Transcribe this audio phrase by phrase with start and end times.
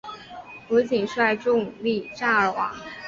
[0.71, 2.73] 吴瑾率众力战而亡。